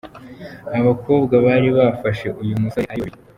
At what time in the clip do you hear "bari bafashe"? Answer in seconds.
1.45-2.27